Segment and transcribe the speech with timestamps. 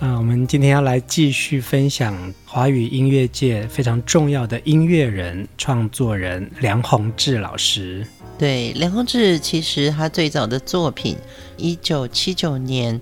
[0.00, 8.06] 啊、我们今天要来继续分享华语音乐界非常重要的音乐人、创作人梁弘志老师。
[8.38, 11.16] 对，梁弘志其实他最早的作品，
[11.56, 13.00] 一九七九年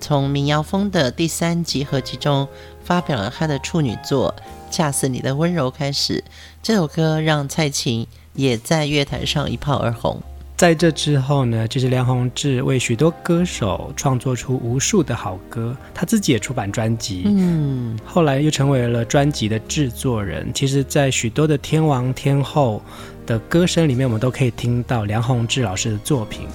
[0.00, 2.48] 从民谣风的第三集合集中
[2.82, 4.34] 发表了他的处女作
[4.74, 6.24] 《恰似你的温柔》开始，
[6.60, 10.20] 这首歌让蔡琴也在乐坛上一炮而红。
[10.62, 20.48] 在这之后呢，就是梁鸿志为许多歌手创作出无数的好歌，他自己也出版专辑，嗯，后来又成为了专辑的制作人。
[20.54, 22.80] 其实，在许多的天王天后
[23.26, 26.46] 的歌声里面，我们都可以听到梁鸿志老师的作品。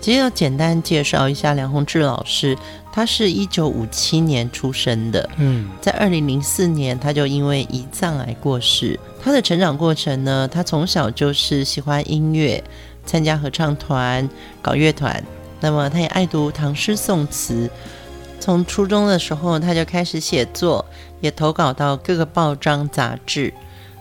[0.00, 2.58] 其实要简单介绍一下梁鸿志老师，
[2.92, 8.98] 他是一九五七年出生的，嗯，在二零零四年他就因为胰脏癌过世。
[9.22, 12.60] 他的成长过程呢，他从小就是喜欢音乐。
[13.06, 14.28] 参加合唱团、
[14.60, 15.22] 搞乐团，
[15.60, 17.70] 那么他也爱读唐诗宋词。
[18.38, 20.84] 从初中的时候，他就开始写作，
[21.20, 23.54] 也投稿到各个报章杂志。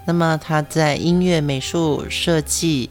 [0.06, 2.90] 那么他在音乐、美术、设计、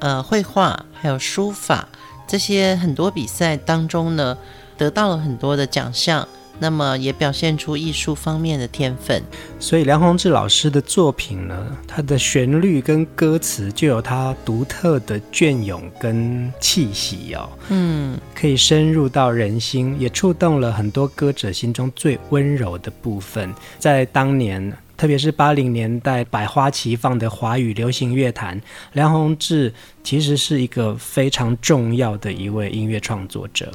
[0.00, 1.88] 呃绘画，还有书法
[2.26, 4.36] 这些很多比赛当中呢，
[4.76, 6.28] 得到了很多的奖项。
[6.62, 9.20] 那么也表现出艺术方面的天分，
[9.58, 23.52] 所以梁鸿志老师的作品呢，他的旋律跟歌词就有他独特的隽永跟气息哦，嗯，可以深入到人心，也触动了很多歌者心中最温柔的部分。
[23.80, 28.62] 在当年，特别是八零年代百花齐放的华语流行乐坛，
[28.92, 29.74] 梁鸿志
[30.04, 33.72] 其实是一个非常重要的一位音乐创作者。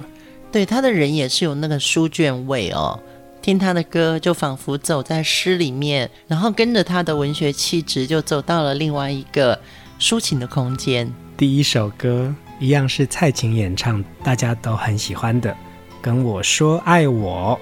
[0.52, 3.00] 对，他的人也是有那个书卷味哦，
[3.42, 9.60] 听他的歌就仿佛走在诗里面，然后跟着他的文学气质就走到了另外一个
[10.00, 11.14] 抒情的空间。
[11.36, 15.52] 第一首歌一样是蔡琴演唱，大家都很喜欢的，
[16.02, 17.60] 《跟我说爱我》。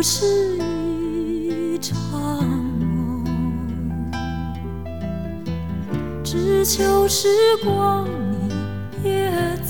[0.00, 3.22] 不是一场梦，
[6.24, 7.28] 只求时
[7.62, 8.48] 光你
[9.02, 9.30] 别
[9.62, 9.69] 走。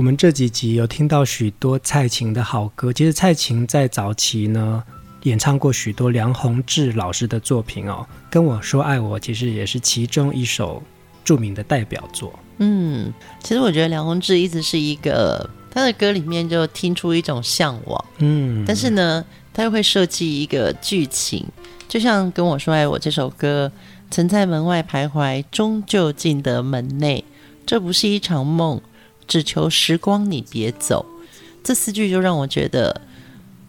[0.00, 4.82] 我们这几集有听到许多蔡琴的好歌，其实蔡琴在早期呢，
[5.24, 10.82] 演唱过许多梁鸿志老师的作品哦，跟我说爱我，其实也是其中一首
[11.22, 12.32] 著名的代表作。
[12.60, 13.12] 嗯，
[13.42, 19.22] 其实我觉得梁鸿志一直是一个他的歌里面就听出一种向往，嗯，但是呢，
[19.52, 21.46] 他又会设计一个剧情，
[21.86, 23.70] 就像跟我说爱我这首歌，
[24.10, 27.22] 曾在门外徘徊，终究进得门内。
[27.66, 28.80] 这不是一场梦，
[29.30, 31.06] 只求时光你别走。
[31.62, 33.00] 这四句就让我觉得。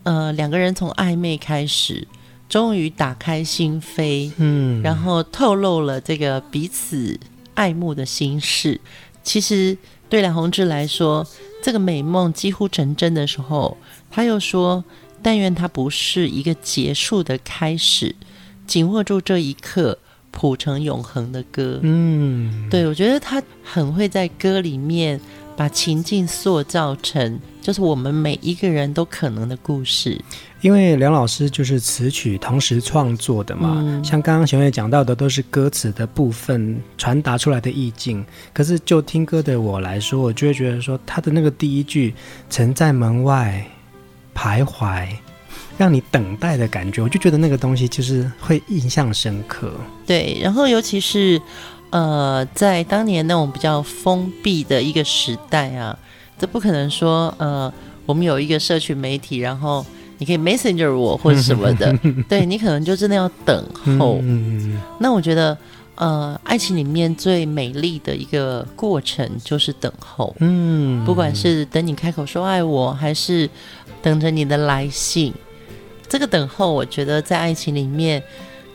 [0.03, 2.07] 呃，两个人从暧昧开始，
[2.49, 7.19] 终于打开心扉，嗯，然后透露了这个彼此
[7.53, 8.81] 爱慕的心事。
[9.21, 9.77] 其实
[10.09, 11.27] 对梁宏志来说，
[11.61, 13.77] 这个美梦几乎成真的时候，
[14.09, 14.83] 他又说
[15.21, 18.15] ：“但愿它不是一个结束的开始，
[18.65, 19.99] 紧握住这一刻，
[20.31, 25.21] 谱成永恒的歌。”嗯，对，我觉得他很会在歌里面。
[25.55, 30.19] 把情境塑造成就是我们每一个人都可能的故事，
[30.61, 33.77] 因为梁老师就是词曲同时创作的嘛。
[33.77, 38.25] 嗯、像刚刚熊月讲到的，都是歌词的部分传达出来的意境。
[38.53, 42.13] 可是就听歌的我来说，我就会觉得说，他的那个第一句
[42.49, 43.63] “曾在门外
[44.33, 45.07] 徘徊”，
[45.77, 49.71] 让你等待的感觉，我就觉得那个东西就是会印象深刻。
[50.07, 51.39] 对，然后尤其是。
[51.91, 55.97] 呃，在当年那种比较封闭的一个时代啊，
[56.39, 57.71] 这不可能说呃，
[58.05, 59.85] 我们有一个社群媒体，然后
[60.17, 61.93] 你可以 Messenger 我或者什么的，
[62.29, 63.65] 对，你可能就真的要等
[63.99, 64.19] 候。
[64.21, 65.57] 嗯、那我觉得，
[65.95, 70.33] 呃，爱情里面最美丽的一个过程就是等候。
[70.39, 73.49] 嗯，不管是等你开口说爱我，还是
[74.01, 75.33] 等着你的来信，
[76.07, 78.23] 这个等候，我觉得在爱情里面。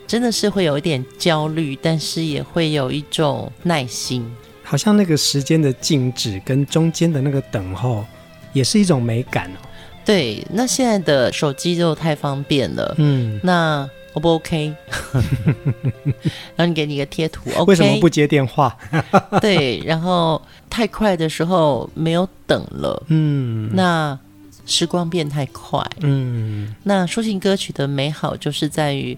[0.07, 4.25] 真的是会有一点焦虑，但是也会有一种耐心。
[4.63, 8.05] 好像那个时间的静止跟中间的那个等候，
[8.53, 9.59] 也是一种美感哦。
[10.05, 12.95] 对，那现在的手机就太方便了。
[12.97, 14.73] 嗯，那 O 不 OK？
[16.55, 17.65] 然后你给你一个贴图，OK？
[17.65, 18.77] 为什么不接电话？
[19.41, 23.03] 对，然后太快的时候没有等了。
[23.07, 24.17] 嗯，那
[24.65, 25.85] 时光变太快。
[25.99, 29.17] 嗯，那抒情歌曲的美好就是在于。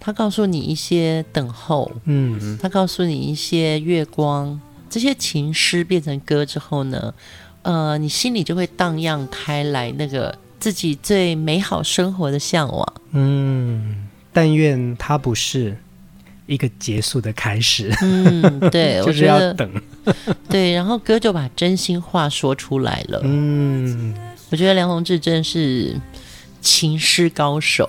[0.00, 7.12] 他告诉你一些等候，嗯，他告诉你一些月光，这些情诗变成歌之后呢，
[7.62, 15.76] 呃，你心里就会荡漾开来那个自己最美好生活的向往，嗯，但愿它不是
[16.46, 19.70] 一个结束的开始，嗯，对， 就是要等，
[20.48, 24.14] 对，然后歌就把真心话说出来了，嗯，
[24.50, 26.00] 我觉得梁宏志真是
[26.62, 27.88] 情诗高手。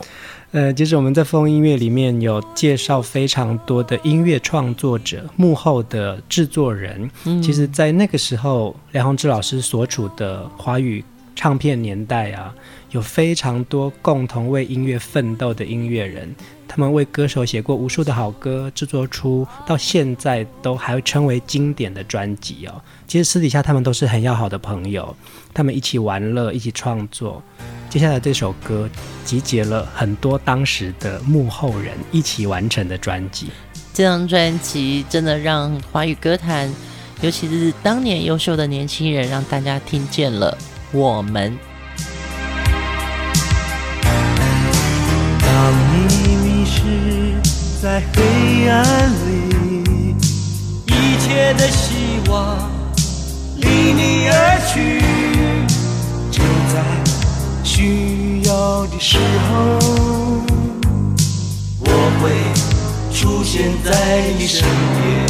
[0.52, 7.10] 呃，其实我们在风音乐里面有介绍非常多的音乐创作者、幕后的制作人。
[7.24, 11.02] 嗯，其实，在那个时候，梁鸿志老师所处的华语
[11.38, 12.54] 唱片年代啊，
[12.92, 16.30] 有非常多共同为音乐奋斗的音乐人，
[16.74, 22.82] 他们为歌手写过无数的好歌，制作出到现在都还称为经典的专辑哦。
[23.06, 25.14] 其实私底下他们都是很要好的朋友，
[25.54, 27.44] 他们一起玩乐，一起创作。
[27.90, 28.90] 接下来这首歌
[29.26, 33.50] 集结了很多当时的幕后人一起完成的专辑。
[33.94, 36.74] 这张专辑真的让华语歌坛，
[37.20, 40.58] 尤其是当年优秀的年轻人，让大家听见了
[40.94, 41.54] 我们。
[47.82, 48.84] 在黑暗
[49.26, 50.16] 里，
[50.86, 52.70] 一切的希望
[53.58, 55.02] 离你而去，
[56.30, 56.76] 就在
[57.64, 59.18] 需要的时
[59.50, 59.80] 候，
[61.80, 61.90] 我
[62.22, 62.30] 会
[63.12, 63.90] 出现在
[64.38, 65.26] 你身边。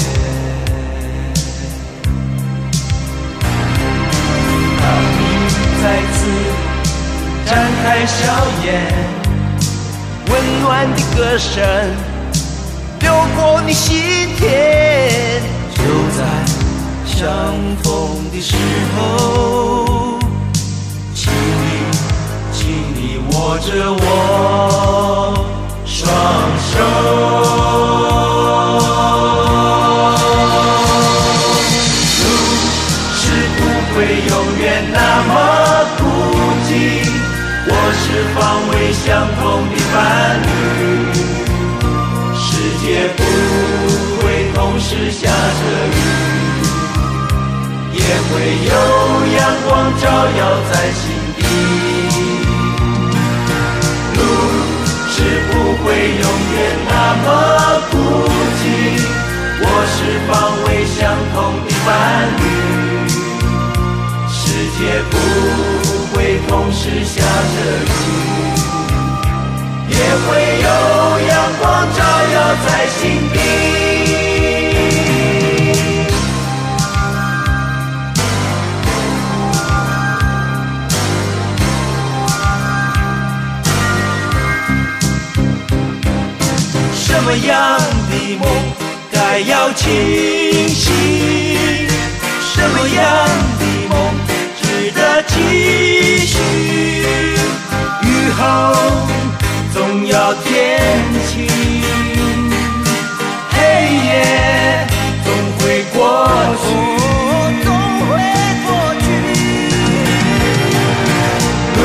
[4.78, 5.22] 当你
[5.82, 6.20] 再次
[7.46, 7.50] 展
[7.82, 8.20] 开笑
[8.66, 9.10] 颜。
[10.30, 11.62] 温暖的歌声
[13.12, 15.44] 走过你心田，
[15.76, 15.84] 就
[16.18, 16.24] 在
[17.06, 17.28] 相
[17.84, 17.86] 逢
[18.32, 18.56] 的时
[18.96, 20.18] 候，
[21.14, 21.66] 请你，
[22.54, 22.64] 请
[22.96, 24.00] 你握着我
[25.86, 26.00] 双
[26.72, 26.74] 手。
[32.22, 32.24] 路
[33.20, 33.20] 是
[33.58, 33.60] 不
[33.92, 33.96] 会
[34.30, 34.64] 永远
[34.94, 35.30] 那么
[35.98, 36.02] 孤
[36.66, 36.72] 寂，
[37.68, 38.04] 我是
[38.34, 38.40] 方
[38.70, 39.04] 位相
[39.36, 39.76] 同的。
[39.94, 39.96] 伴
[40.42, 40.51] 侣，
[45.22, 45.32] 下着
[45.88, 46.02] 雨，
[47.94, 48.32] 也会
[48.66, 48.74] 有
[49.38, 49.70] 阳光
[50.02, 51.04] 照耀在心
[51.38, 51.40] 底。
[54.18, 54.20] 路
[55.12, 55.14] 是
[55.46, 56.26] 不会永
[56.56, 56.58] 远
[56.90, 57.28] 那么
[57.92, 57.94] 孤
[58.58, 58.60] 寂，
[59.62, 59.64] 我
[59.94, 60.32] 是方
[60.66, 61.00] 位相
[61.36, 61.38] 同
[61.68, 61.90] 的伴
[62.42, 62.44] 侣，
[64.28, 64.42] 世
[64.80, 65.14] 界不
[66.16, 67.94] 会同时下着雨。
[69.88, 70.28] 也会
[70.64, 70.68] 有
[71.28, 71.62] 阳光
[71.94, 72.00] 照
[72.34, 72.36] 耀
[72.66, 73.00] 在心
[73.32, 74.01] 底。
[87.32, 88.46] 么样的梦
[89.10, 89.88] 该要清
[90.68, 90.92] 醒？
[92.42, 93.00] 什么样
[93.58, 93.96] 的梦
[94.62, 96.36] 值得继续？
[98.04, 98.06] 雨
[98.38, 98.42] 后。
[99.74, 100.82] 总要天
[101.30, 101.48] 晴，
[103.50, 103.56] 黑
[104.06, 104.86] 夜
[105.24, 105.98] 总会过
[106.62, 106.68] 去，
[107.64, 107.72] 总
[108.08, 108.10] 会
[108.66, 108.70] 过
[109.00, 109.04] 去。
[111.78, 111.80] 路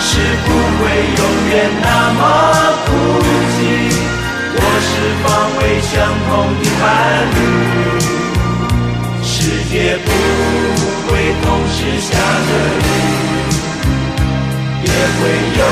[0.00, 0.10] 是
[0.44, 0.46] 不
[0.82, 0.82] 会
[1.16, 1.20] 永
[1.50, 1.86] 远那
[2.18, 2.20] 么，
[5.26, 5.92] 方位相
[6.28, 6.30] 同
[6.62, 6.86] 的伴
[7.34, 7.36] 侣，
[9.24, 9.34] 世
[9.68, 10.08] 界不
[11.06, 11.10] 会
[11.42, 12.08] 同时下
[12.46, 12.88] 着雨。
[14.84, 15.18] 也会
[15.58, 15.62] 有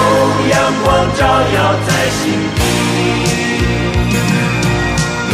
[0.50, 1.20] 阳光照
[1.54, 1.56] 耀
[1.87, 2.23] 在心
[2.56, 2.58] 底，
[5.30, 5.32] 路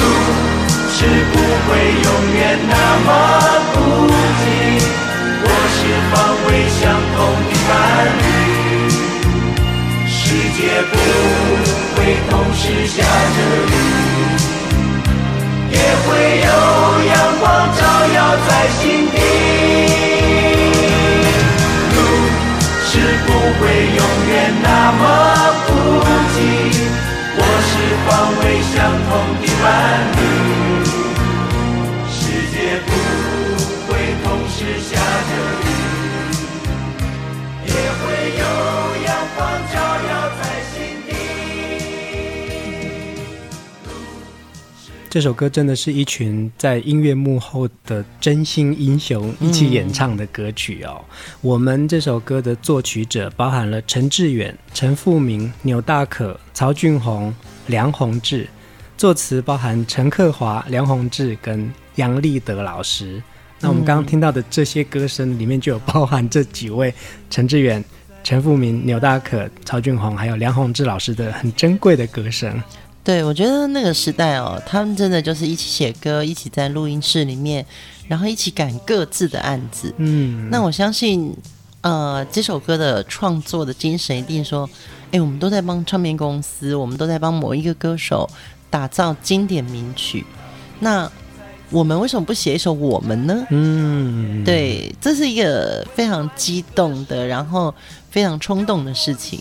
[0.93, 0.99] 是
[1.33, 1.35] 不
[1.65, 1.69] 会
[2.05, 2.73] 永远那
[3.07, 3.09] 么
[3.73, 3.77] 孤
[4.39, 4.43] 寂。
[5.43, 5.79] 我是
[6.11, 6.49] 方位
[6.79, 6.81] 相
[7.17, 7.71] 同的伴
[8.21, 8.23] 侣，
[10.07, 10.21] 世
[10.57, 10.61] 界
[10.93, 11.70] 不会
[12.29, 13.73] 同时下着雨，
[15.71, 15.77] 也
[16.07, 16.09] 会
[16.41, 16.49] 有
[17.07, 17.45] 阳光
[17.77, 17.81] 照
[18.15, 18.49] 耀在
[18.79, 19.17] 心底。
[21.95, 21.99] 路
[22.87, 22.91] 是
[23.27, 23.61] 不会
[23.97, 25.03] 永远那么
[25.67, 25.69] 孤
[26.33, 26.37] 寂，
[27.37, 27.39] 我
[27.69, 27.73] 是
[28.07, 28.09] 方
[28.41, 28.75] 位相
[29.07, 29.65] 同的伴
[30.17, 30.21] 侣，
[45.11, 51.05] 这首歌真的是一群在音乐幕后的真心英雄一起演唱的歌曲哦。
[51.41, 57.35] 我们这首歌的作曲者包含了陈志远、陈复明、钮大可、曹俊宏、
[57.67, 58.45] 梁弘志；
[58.97, 63.21] 作词包含陈克华、梁弘志跟杨立德老师。
[63.59, 66.95] 那我们刚刚听到的这些歌声里面就有包含这几位
[67.29, 67.85] 陈志远、
[68.23, 72.63] 陈复明、钮大可、曹俊宏，还有梁弘志老师的很珍贵的歌声。
[73.03, 77.65] 对，我觉得那个时代哦，他们真的就是一起写歌，一起在录音室里面，
[78.07, 79.93] 然后一起赶各自的案子。
[79.97, 81.35] 嗯，那我相信，
[81.81, 84.69] 呃，这首歌的创作的精神一定说，
[85.13, 88.29] 哎，我们都在帮唱片公司，我们都在帮某一个歌手
[88.69, 90.27] 打造经典名曲。
[90.81, 91.11] 那
[91.71, 93.47] 我们为什么不写一首我们呢？
[93.49, 97.75] 嗯，对，这是一个非常激动的，然后
[98.11, 99.41] 非常冲动的事情。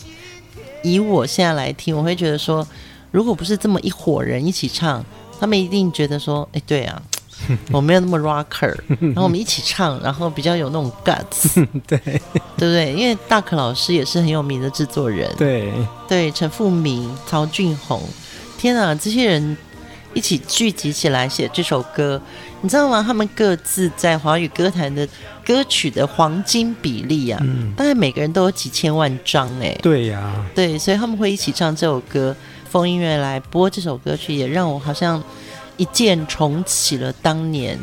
[0.81, 2.65] 以我现在来听，我会觉得说。
[3.11, 5.03] 如果不是这么一伙人一起唱，
[5.39, 7.01] 他们一定觉得说：“哎，对啊，
[7.71, 8.75] 我没有那么 rocker。
[8.99, 12.93] ”然后我们一起唱，然后比较有那种 guts， 对对不对？
[12.93, 15.71] 因为大可老师也是很有名的制作人，对
[16.07, 18.01] 对，陈富明、曹俊宏，
[18.57, 19.57] 天啊，这些人
[20.13, 22.21] 一起聚集起来写这首歌，
[22.61, 23.01] 你知道吗？
[23.01, 25.07] 他们各自在华语歌坛的
[25.45, 32.35] 歌曲的黄金比例啊，嗯，大概每个人都有几千万张哎，对呀，啊，对，所以他们会一起唱这首歌。
[32.69, 35.21] 疯音乐来播这首歌曲，也让我好像
[35.77, 37.77] 一键重启了当年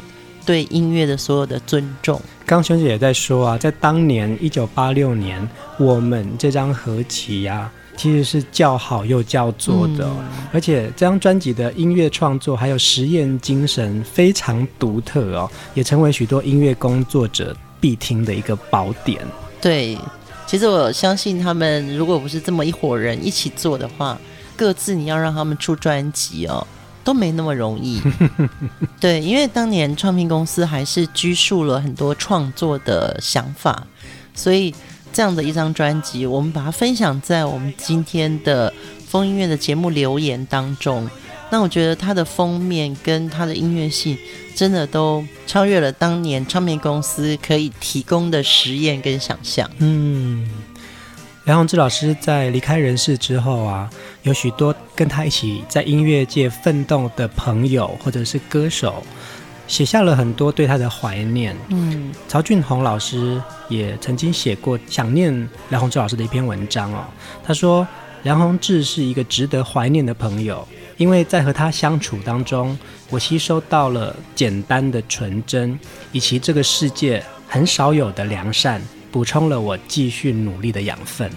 [0.44, 2.20] 对音乐的所有的尊重。
[2.44, 5.46] 刚萱姐也在说啊，在当年一九八六年，
[5.78, 19.20] 我们这张合集呀、啊，其实是叫好又叫座的，嗯、而且这张专辑的音乐创作还有实验精神非常独特哦，也成为许多音乐工作者必听的一个宝典。
[19.60, 19.98] 对，
[20.46, 24.16] 其实我相信他们如果不是这么一伙人一起做的话，
[24.56, 26.66] 各自你要让他们出专辑哦。
[27.04, 28.02] 都没那么容易，
[28.98, 33.86] 对，因为当年唱片公司还是拘束了很多创作的想法，
[34.34, 34.74] 所以
[35.12, 38.74] 这样的一张专辑，我们把它分享在我们今天的
[39.06, 41.08] 风音乐的节目留言当中。
[41.48, 44.18] 那我觉得它的封面跟它的音乐性，
[44.56, 49.70] 真的都超越了当年唱片公司可以提供的实验跟想象。
[49.78, 50.44] 嗯。
[51.46, 53.88] 梁宏志老师在离开人世之后啊，
[54.22, 59.00] 有许多跟他一起在音乐界奋斗的朋友或者是歌手，
[59.68, 61.56] 写下了很多对他的怀念。
[61.68, 67.04] 嗯，曹俊宏老师也曾经写过想念梁宏志老师的一篇文章哦。
[67.44, 67.86] 他说，
[68.24, 72.76] 梁宏志是一个值得怀念的朋友，因为在和他相处当中，
[73.08, 75.78] 我吸收到了简单的纯真，
[76.10, 78.82] 以及这个世界很少有的良善。
[79.16, 81.32] 补充了我继续努力的养分。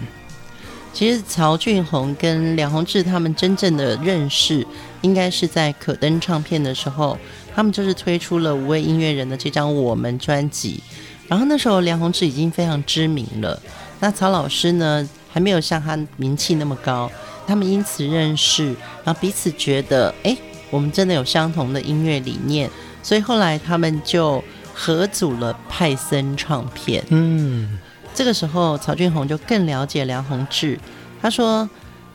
[0.92, 4.68] 其实曹俊宏跟梁鸿志他们真正的认识，
[5.00, 7.18] 应该是在可登唱片的时候，
[7.56, 10.84] 他们就是推出了五位音乐人的这张《我们》专辑。
[11.30, 13.58] 然后那时候梁鸿志已经非常知名了，
[14.02, 17.10] 那曹老师呢还没有像他名气那么高。
[17.48, 20.36] 他们因此认识，然后彼此觉得，哎，
[20.70, 22.70] 我们真的有相同的音乐理念，
[23.02, 24.44] 所以后来他们就。
[24.82, 27.04] 合组了派森唱片。
[27.10, 27.78] 嗯，
[28.14, 30.80] 这个时候曹俊宏就更了解梁鸿志。
[31.22, 31.70] 他说，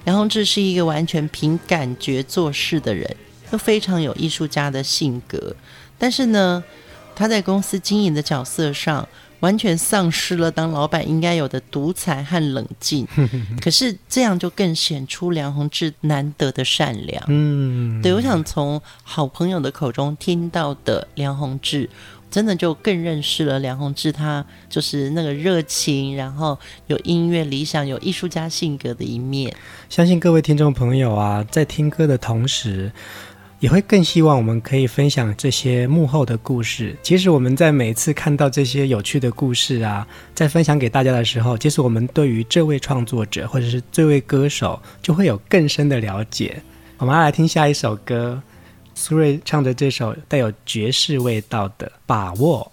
[0.04, 3.14] 梁鸿志是一个完全凭感觉做事的人，
[3.52, 5.54] 又非常有艺术家的性格。
[5.98, 6.64] 但是呢，
[7.14, 9.06] 他在公司经营的角色上，
[9.40, 13.06] 完全丧失了当老板应该有的独裁和冷静。
[13.60, 17.22] 可是这样就更显出梁鸿志难得的善良。
[17.28, 21.90] 嗯，对，我想从好朋友的口中听到的梁鸿志。
[22.34, 29.54] 真的就更认识了梁鸿志，他就是那个热情，然后有音乐理想、有艺术家性格的一面。
[29.88, 32.90] 相信各位听众朋友啊，在听歌的同时，
[33.60, 36.96] 也会更希望我们可以分享这些幕后的故事。
[37.04, 46.60] 其实我们在每次看到这些有趣的故事啊，在分享给大家的时候，其实我们对于这位创作者或者是这位歌手，就会有更深的了解。
[46.98, 48.42] 我们要来听下一首歌。
[48.94, 52.70] 苏芮唱的这首带有爵士味道的《把握》。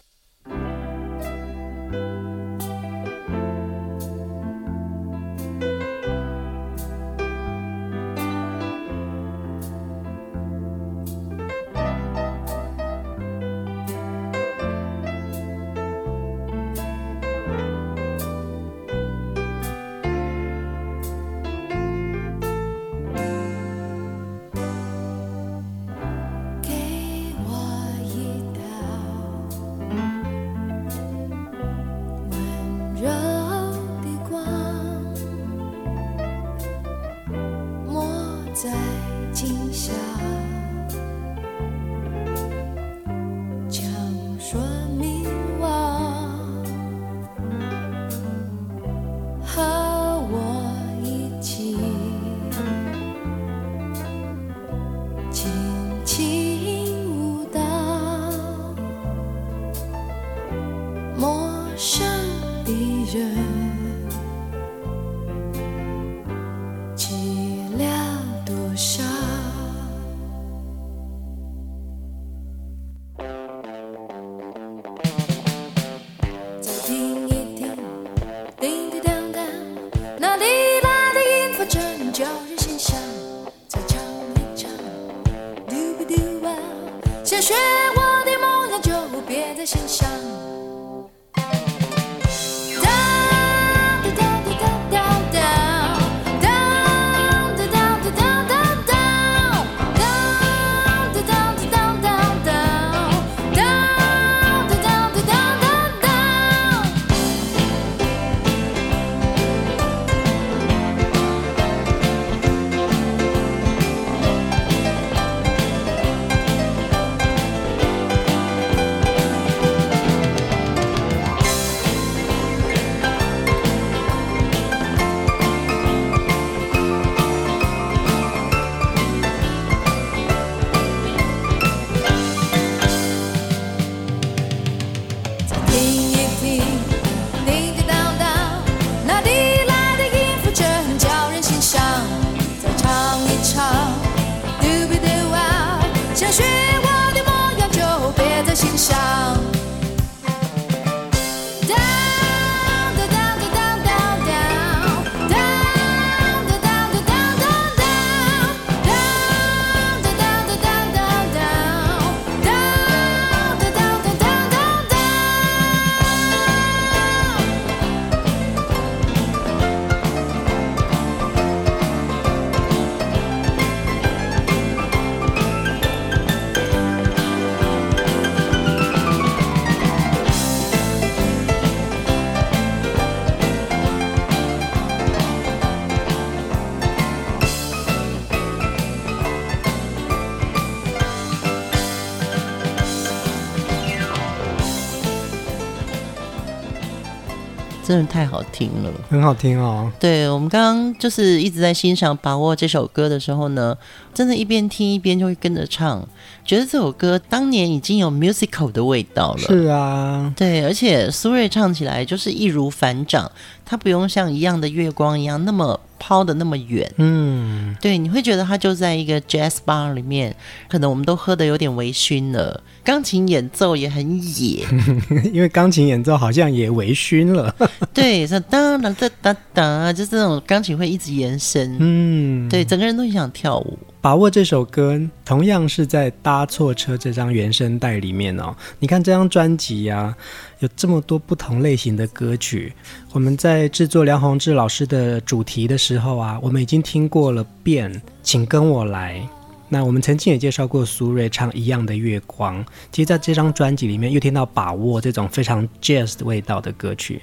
[197.92, 199.92] 真的太好听了，很好听哦。
[200.00, 203.78] 对，我们刚刚就是一直在欣赏《把握》这首歌的时候呢，
[204.14, 206.08] 真的，一边听一边就会跟着唱，
[206.46, 209.40] 觉得这首歌当年已经有 musical 的味道了。
[209.40, 213.30] 是啊，对，而且苏芮唱起来就是易如反掌，
[213.72, 215.80] 他不用像一样的月光一样那么。
[216.04, 220.36] 抛的那么远，嗯，对，你会觉得它就在一个 jazz bar 里面，
[220.68, 222.64] 可能我们都喝的有点微醺了。
[222.84, 224.66] 钢琴演奏也很野，
[225.32, 227.56] 因为钢琴演奏好像也微醺了。
[227.94, 233.78] 对，是哒哒哒哒哒，就是那种钢琴会一直延伸，嗯，对，整个人都很想跳舞。
[234.02, 238.56] 把握这首歌，同样是在《搭错车》这张原声带里面哦。
[238.80, 240.16] 你看这张专辑呀，
[240.58, 242.74] 有这么多不同类型的歌曲。
[243.12, 249.22] 我们在制作梁弘志老师的主题的时候啊，我们已经听过了《变》，请跟我来。
[249.70, 252.60] 那我们曾经也介绍过苏芮唱《一样的月光》。
[252.92, 257.22] 其实在这张专辑里面，又听到《把握》这种非常 jazz 味道的歌曲。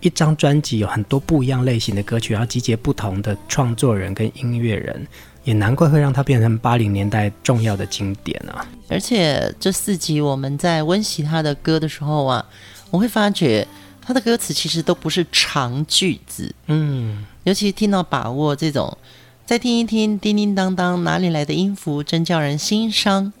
[0.00, 5.04] 一张专辑有很多不一样类型的歌曲，然后集结不同的创作人跟音乐人。
[5.48, 8.66] 也难怪会让它变成八零年代重要的经典啊！
[8.86, 12.44] 而且这四集我们在温习他的歌的时候啊，
[12.90, 13.66] 我会发觉
[14.02, 18.94] 他的歌词其实都不是长句子，嗯，尤其听到把握这种，
[19.46, 23.32] 再听一听叮叮当当哪里来的音符，真叫人心伤。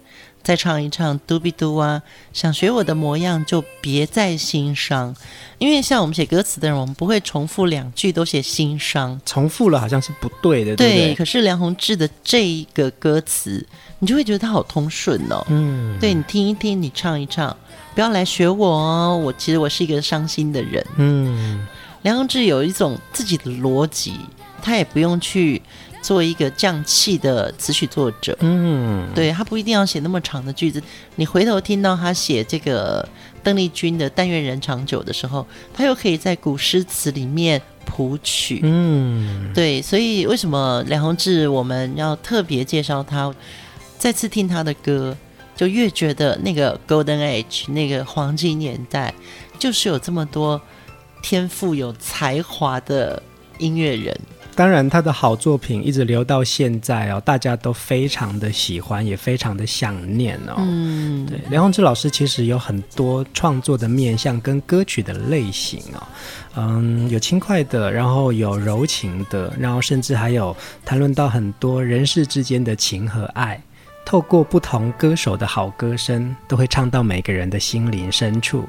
[0.48, 2.00] 再唱一唱嘟比嘟啊，
[2.32, 5.14] 想学我的模样就别再心伤，
[5.58, 11.14] 因为像我们写歌词的人，我们不会重复两句都写心伤，重复了好像是不对的，对，对？
[11.14, 13.62] 可是梁弘志的这一个歌词，
[13.98, 15.44] 你就会觉得他好通顺哦。
[15.50, 17.54] 嗯，对，你听一听，你唱一唱，
[17.94, 19.20] 不要来学我哦。
[19.22, 20.82] 我其实我是一个伤心的人。
[20.96, 21.66] 嗯，
[22.00, 24.14] 梁弘志有一种自己的逻辑，
[24.62, 25.60] 他也不用去。
[26.08, 30.82] 做一个降气的词曲作者，嗯，对，他不一定要写那么长的句子。
[31.16, 33.06] 你回头听到他写这个
[33.42, 39.82] 邓丽君的《但愿人长久》的时候，他又可以在古诗词里面谱曲，嗯，对。
[39.82, 43.30] 所以为什么梁弘志我们要特别介绍他？
[43.98, 45.14] 再次听他的歌，
[45.54, 49.12] 就越觉得那个 Golden Age 那个黄金年代，
[49.58, 50.58] 就是有这么多
[51.22, 53.22] 天赋有才华的
[53.58, 54.18] 音乐人。
[54.58, 60.56] 当然，他的好作品一直留到现在哦，大家都非常的喜欢，也非常的想念哦。
[60.58, 66.02] 嗯，对，梁鸿志老师其实有很多创作的面向跟歌曲的类型哦，
[66.56, 73.62] 嗯，有轻快的，然后有柔情的，然后甚至还有谈论到很多人世之间的情和爱，
[74.04, 78.64] 透过不同歌手的好歌声，都会唱到每个人的心灵深处。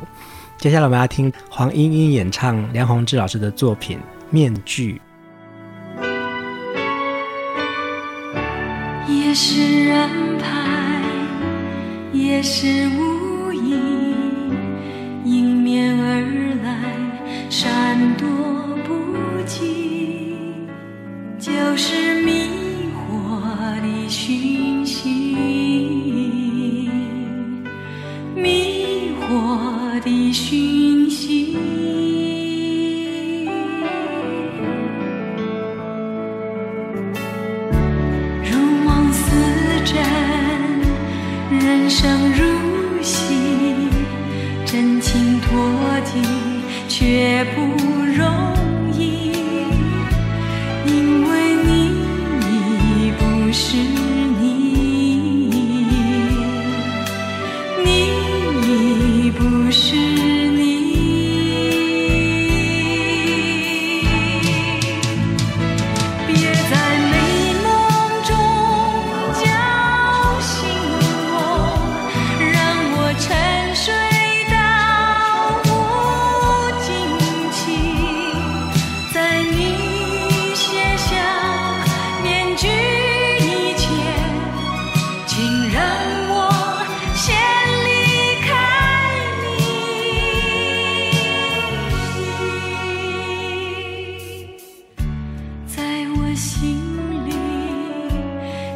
[0.60, 3.98] 接下来我们要听黄莺莺演唱梁宏志老师的作品
[4.30, 4.94] 《面具》。
[9.42, 11.02] 是安排，
[12.12, 13.72] 也是无意，
[15.24, 16.94] 迎面而来，
[17.50, 18.28] 闪躲
[96.40, 96.74] 心
[97.28, 97.34] 里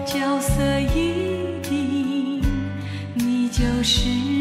[0.05, 2.41] 角色一定
[3.15, 4.32] 你就是。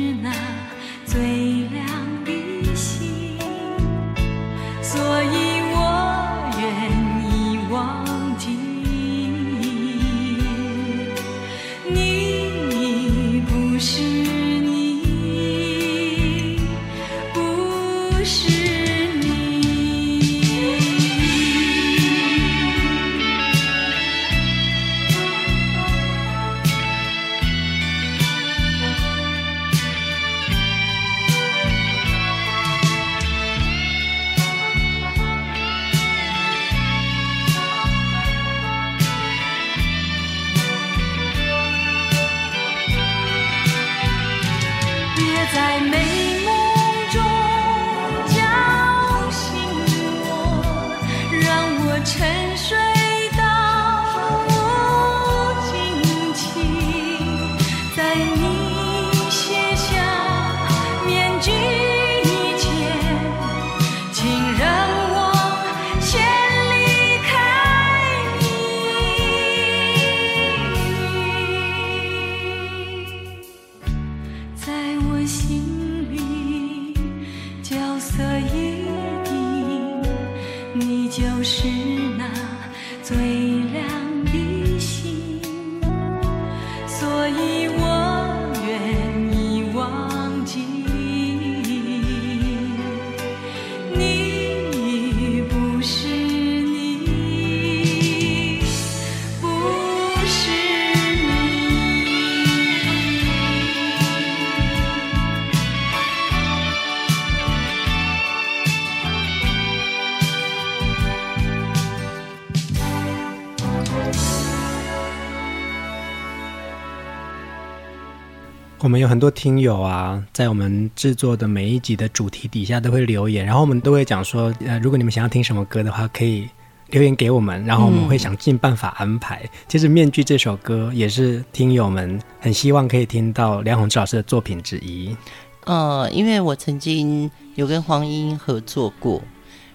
[118.82, 126.48] 我们有很多听友啊，在我们制作的每一集的主题底下都会留言，然后我们都会讲说，呃，如果你们想要听什么歌的话，可以
[126.90, 129.40] 留言给我们，然后我们会想尽办法安排。
[129.44, 135.16] 嗯、其实《面具》这首歌也是听友们很希望可以听到梁鸿志老师的作品之一。
[135.64, 139.22] 呃，因为我曾经有跟黄莺合作过，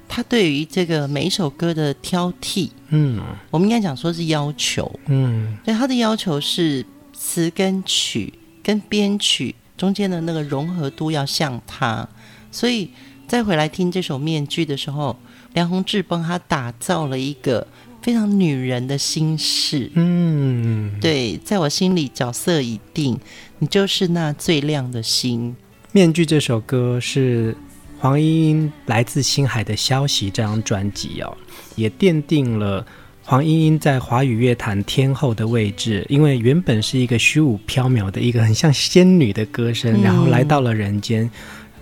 [0.10, 8.34] 他对于这个每一首歌的挑剔，嗯，我们应该讲说是要求，嗯，对他的要求是词跟曲。
[8.68, 12.06] 跟编曲中间的那个融合度要像他，
[12.52, 12.90] 所以
[13.26, 15.18] 再回来听这首《面具》的时候，
[15.54, 17.66] 梁鸿志帮他打造了一个
[18.02, 19.90] 非常女人的心事。
[19.94, 23.18] 嗯，对，在我心里角色已定，
[23.60, 25.52] 你就是那最亮的星。
[25.94, 27.56] 《面具》这首歌是
[28.00, 31.38] 黄莺莺来自星海的消息这张专辑哦，
[31.78, 32.86] 也奠定了。
[33.30, 41.30] 黄莺莺在华语乐坛天后的位置，因为原本是一个虚无缥缈的一个很像仙女的歌声，然后来到了人间，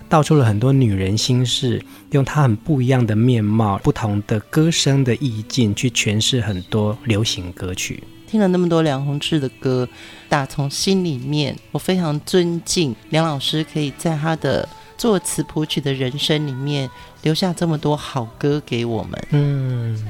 [0.08, 1.80] 道出了很多女人心事，
[2.10, 8.02] 用她很不一样的面貌、不同的歌声的意境去诠释很多流行歌曲。
[8.26, 9.88] 听了那么多梁鸿志的歌，
[10.28, 16.90] 打从心里面，我非常尊敬梁老师，可以在他的作词谱曲的人生里面
[17.22, 19.26] 留下这么多好歌给我们。
[19.30, 20.04] 嗯。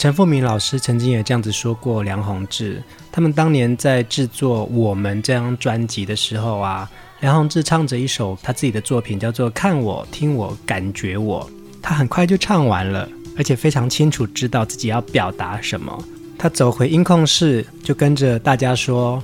[0.00, 2.82] 陈复明老师曾经也这样子说过，梁鸿志
[3.12, 11.46] 他们当年在制作《我们》这张专辑的时候啊，梁鸿志唱着一首他自己的作品，叫做《看我听我感觉我》，
[11.82, 16.02] 他很快就唱完了，而且非常清楚知道自己要表达什么。
[16.38, 19.22] 他走回音控室，就跟着大家说：“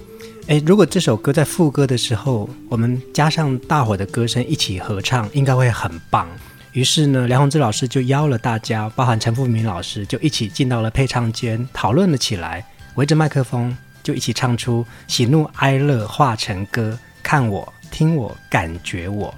[0.48, 6.28] 诶，如果这首歌在副歌的时候，我们加上大伙的歌声一起合唱，应该会很棒。”
[6.76, 12.62] 于是呢，梁鸿志老师就邀了大家，包含陈富明老师，就一起进到了配唱间，讨论了起来，
[12.96, 19.34] 围着麦克风就一起唱出喜怒哀乐化成歌，看我听我感觉我，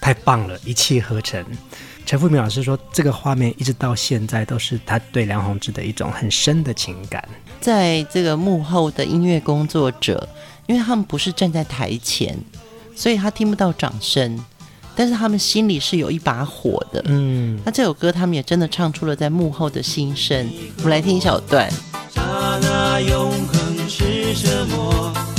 [0.00, 1.44] 太棒了，一气呵成。
[2.06, 7.22] 陈富明老师说，这个画面一直到现在都是他对梁鸿志的一种很深的情感。
[7.60, 10.26] 在这个幕后的音乐工作者，
[10.66, 12.38] 因为他们不是站在台前，
[12.96, 14.42] 所以他听不到掌声。
[14.96, 20.48] 但是他们心里是有一把火的，嗯，那这首歌他们也真的唱出了在幕后的心声。
[20.78, 21.70] 我们来听一小段。
[22.14, 22.22] 刹
[22.60, 25.29] 那永恒是什么？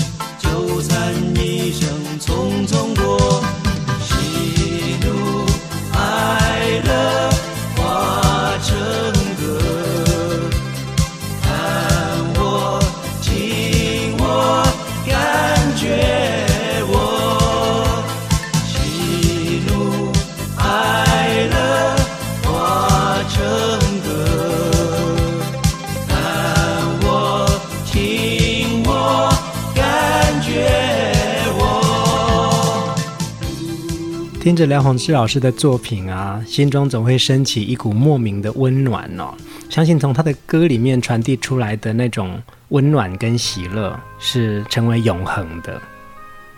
[34.41, 39.35] 听着梁鸿志老师的作品啊，心中总会升起一股莫名的温暖哦。
[39.69, 45.79] 相信从他的歌里面传递出来的那种温暖跟喜乐，是成为永恒的。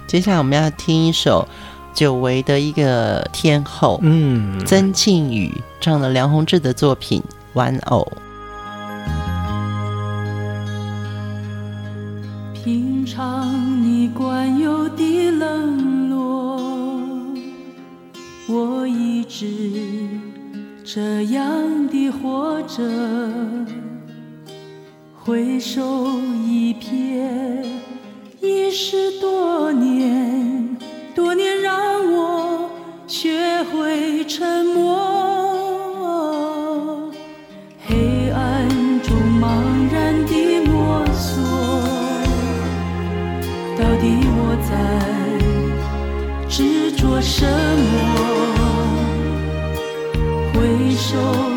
[0.08, 1.46] 接下来我们要听一首
[1.94, 8.10] 久违的一个天后，嗯，曾庆宇唱了梁鸿志的作品《玩偶》。
[19.44, 19.50] 是
[20.86, 22.82] 这样的活着，
[25.20, 25.82] 回首
[26.46, 27.66] 一瞥，
[28.40, 30.78] 已是多年，
[31.14, 31.76] 多年让
[32.14, 32.70] 我
[33.06, 35.12] 学会沉默，
[37.86, 38.70] 黑暗
[39.02, 39.52] 中茫
[39.92, 41.44] 然地摸索，
[43.78, 44.72] 到底我在。
[46.48, 48.53] 执着什么？
[51.14, 51.53] 回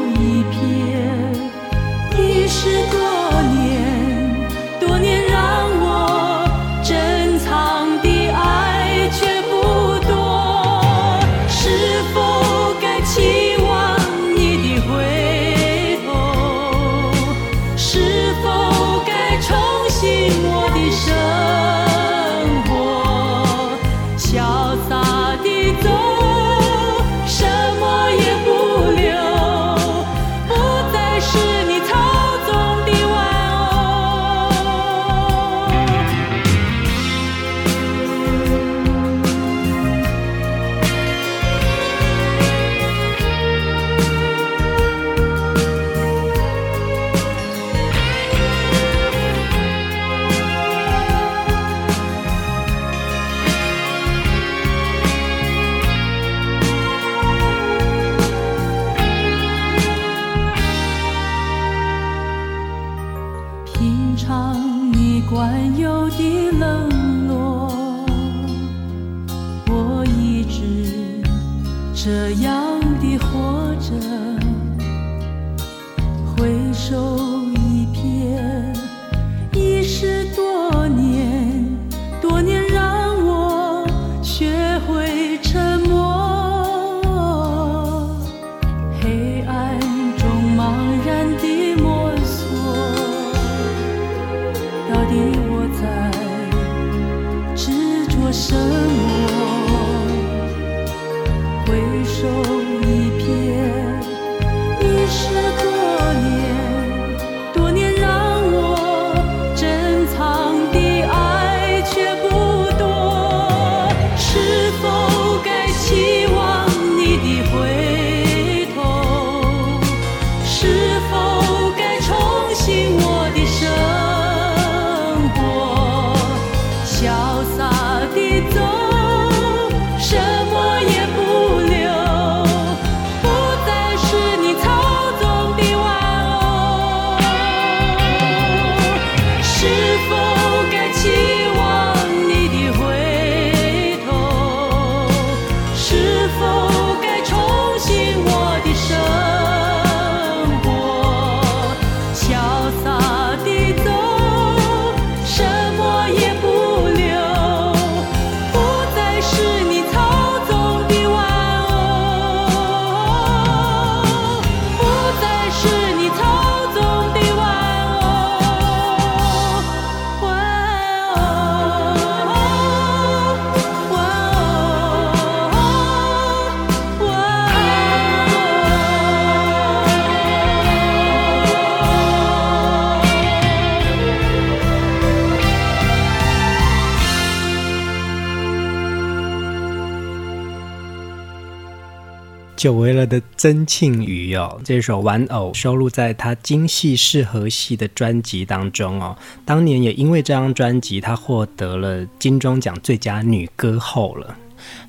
[192.66, 199.16] 久违了的曾庆瑜哦，这首《玩偶》收录在他京戏适合戏的专辑当中哦。
[199.44, 204.36] 当年也因为这张专辑，他获得了金钟奖最佳女歌后了。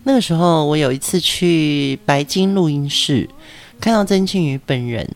[0.04, 3.30] 那个时候，我有一次去白金录音室，
[3.80, 5.08] 看到曾庆瑜本人，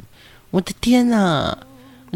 [0.52, 1.58] 我的天哪，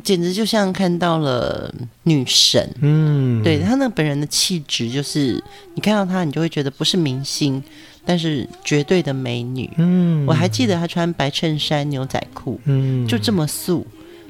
[0.04, 1.74] 简直就像看到了
[2.04, 2.70] 女神。
[2.82, 5.44] 嗯，对，她那本人的气质，就是
[5.74, 7.64] 你看到她，你就会觉得不是明星。
[8.08, 13.84] 但是绝对的美女，嗯，我还记得她穿白衬衫、牛仔裤，嗯，就这么素，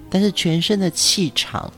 [0.10, 1.70] 但是全身的气场，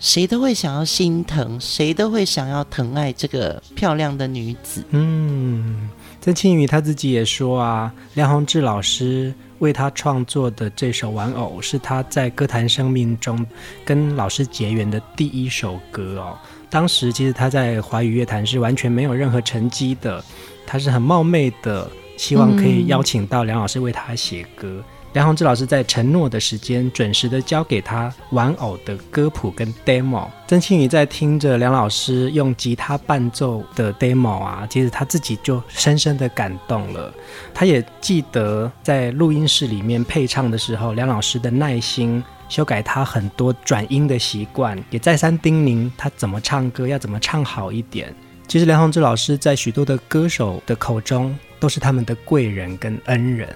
[0.00, 4.82] 谁都会想要心疼，谁都会想要疼爱这个漂亮的女子。
[4.90, 5.88] 嗯，
[6.20, 9.32] 曾庆瑜她自己也说啊，梁宏志老师
[9.64, 13.44] 为他创作的这首《玩偶》是他在歌坛生命中
[13.82, 16.38] 跟老师结缘的第一首歌哦。
[16.68, 20.22] 当时其实他在华语乐坛是完全没有任何成绩的。
[20.66, 24.68] 他是很冒昧的，希望可以邀请到梁老师为他写歌。
[24.68, 24.84] 嗯、
[25.14, 30.28] 梁弘志老师在承诺的时间准时的交给他玩偶的歌谱跟 demo。
[30.48, 37.14] 曾庆宇在听着梁老师用吉他伴奏的 demo 啊，其实他自己就深深的感动了。
[37.54, 48.12] 他也记得在录音室里面配唱的时候，梁老师的耐心修改他很多转音的习惯，也再三叮咛他怎么唱歌要怎么唱好一点。
[48.48, 53.48] 其实梁弘志老师在许多的歌手的口中都是他们的贵人跟恩人。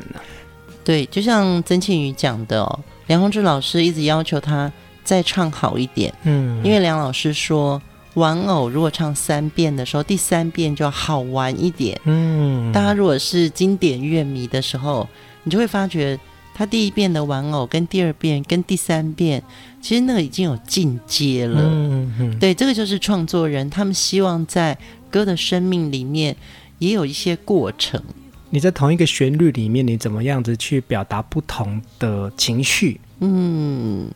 [0.89, 4.73] 对，就像曾庆瑜讲的哦，梁鸿志老师一直要求他
[5.05, 6.11] 再唱好一点。
[6.23, 7.79] 嗯，因为梁老师说，
[8.15, 12.01] 玩偶如果唱三遍的时候，第三遍就要好玩一点。
[12.05, 15.07] 嗯，大家如果是经典乐迷的时候，
[15.43, 16.19] 你就会发觉。
[16.55, 19.41] 他第一遍的玩偶跟第二遍跟第三遍，
[19.81, 21.61] 其实那个已经有进阶了。
[21.63, 24.77] 嗯嗯，对，这个就是创作人，他们希望在
[25.09, 26.35] 歌的生命里面
[26.81, 28.03] 也有一些过程。
[28.51, 33.01] 你在同一个旋律里面，你怎么样子去表达不同的情绪？
[33.21, 34.11] 嗯，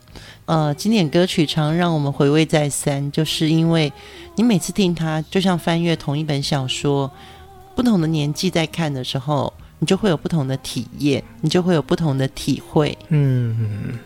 [0.47, 3.93] 呃，经典歌曲常让我们回味再三，就是因为
[4.37, 7.11] 你每次听它，就像翻阅同一本小说，
[7.74, 9.53] 不同的年纪在看的时候。
[9.78, 12.97] 你就会有不同的体验，你就会有不同的体会。
[13.09, 13.99] 嗯，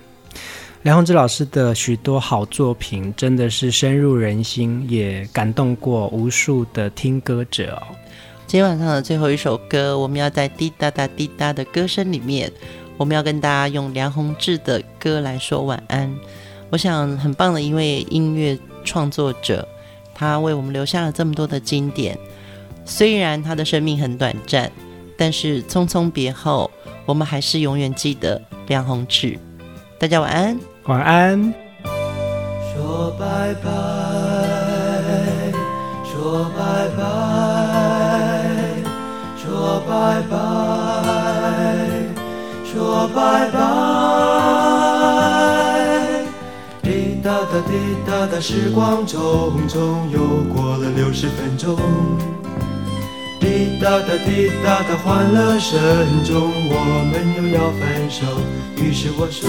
[0.84, 7.94] 梁鸿志老师的许多好作品真的是深入人心，也感动过无数的听歌者哦。
[8.46, 12.50] 今天晚上的最后一首歌，我们要在滴答答滴答的歌声里面，
[12.96, 16.16] 我们要跟大家用梁弘志的歌来说晚安。
[16.70, 19.66] 我想很棒的一位音乐创作者，
[20.14, 22.16] 他为我们留下了这么多的经典，
[22.84, 24.70] 虽然他的生命很短暂。
[25.18, 26.70] 但是匆匆别后，
[27.06, 29.38] 我们还是永远记得梁弘志。
[29.98, 31.54] 大家晚安，晚安。
[32.74, 34.05] 说拜拜。
[39.96, 40.36] 拜拜，
[42.64, 43.56] 说拜拜。
[46.82, 47.72] 滴答答滴
[48.06, 49.16] 答答，时光匆
[49.66, 51.78] 匆又过了六十分钟。
[53.40, 55.74] 滴答答滴答答，欢乐声
[56.24, 56.74] 中，我
[57.10, 57.80] 们又要分
[58.10, 58.20] 手。
[58.76, 59.48] 于是我说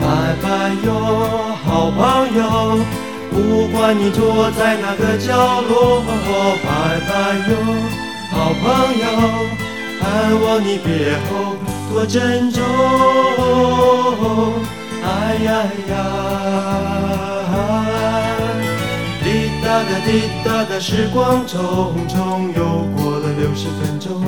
[0.00, 0.90] 拜拜哟，
[1.64, 2.02] 好朋
[2.36, 2.42] 友，
[3.30, 6.02] 不管你坐在哪个角落。
[6.64, 6.66] 拜
[7.06, 7.12] 拜
[7.48, 7.52] 哟，
[8.32, 8.64] 好朋
[8.98, 9.06] 友，
[10.04, 11.56] 盼望你别后
[11.90, 12.62] 多珍重。
[15.02, 15.08] 哎
[15.42, 15.48] 呀
[15.88, 15.92] 呀。
[19.24, 19.26] 滴
[19.64, 20.08] 答答滴
[20.44, 21.56] 答答，时光匆
[22.06, 22.60] 匆又
[22.94, 24.22] 过了六十分钟。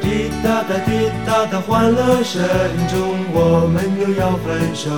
[0.00, 0.90] 滴答答滴
[1.26, 2.42] 答答，欢乐声
[2.88, 2.96] 中，
[3.34, 4.90] 我们又要分手。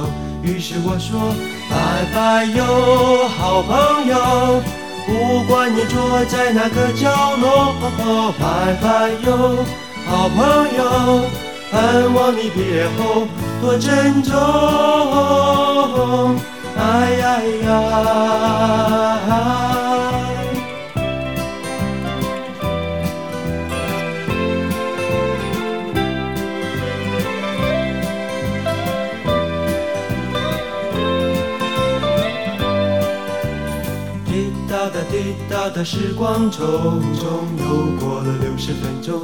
[0.42, 1.34] 于是我说
[1.68, 1.74] 拜
[2.14, 4.62] 拜哟，好朋友，
[5.09, 7.74] 不管你坐在哪个角落。
[8.38, 9.64] 嗨嗨哟，
[10.06, 10.36] 好朋
[10.76, 10.80] 友，
[11.72, 13.26] 盼望你别后
[13.62, 14.34] 多珍重。
[16.76, 16.82] 哎
[17.20, 17.24] 呀
[17.64, 17.70] 呀！
[35.68, 36.58] 滴答答，时光匆
[37.14, 37.20] 匆
[37.58, 37.64] 又
[38.00, 39.20] 过了六十分钟。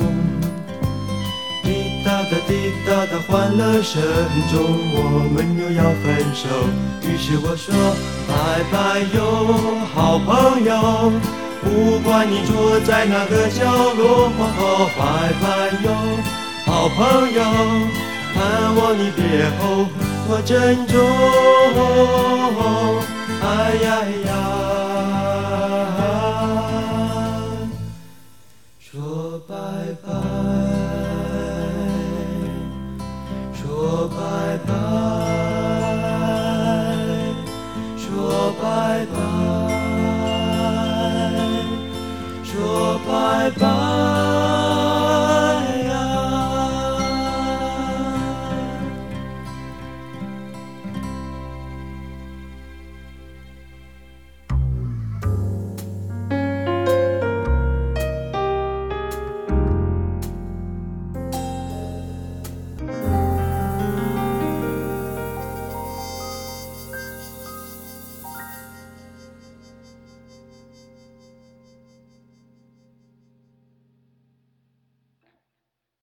[1.63, 4.03] 滴答答滴答答欢乐声
[4.53, 4.61] 中，
[4.95, 4.99] 我
[5.33, 6.45] 们又要分手。
[7.03, 7.75] 于是我说
[8.29, 9.19] 拜拜哟，
[9.95, 11.13] 好朋友，
[11.63, 13.65] 不管你坐在哪个角
[13.95, 14.31] 落。
[14.39, 15.89] 哦，拜拜哟，
[16.67, 17.41] 好朋友，
[18.35, 19.87] 盼望你别后
[20.29, 20.93] 多珍重。
[23.47, 23.47] 哎
[23.83, 23.87] 呀
[24.27, 24.44] 呀，